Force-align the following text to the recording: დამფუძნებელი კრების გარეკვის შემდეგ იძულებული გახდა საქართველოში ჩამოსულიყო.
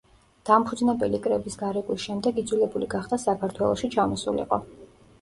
დამფუძნებელი 0.49 1.19
კრების 1.25 1.59
გარეკვის 1.61 2.03
შემდეგ 2.07 2.41
იძულებული 2.47 2.91
გახდა 2.97 3.23
საქართველოში 3.29 3.95
ჩამოსულიყო. 3.99 4.65